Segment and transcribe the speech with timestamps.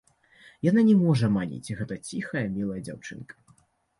[0.69, 3.35] Яна не можа маніць, гэтая ціхая мілая дзяўчынка!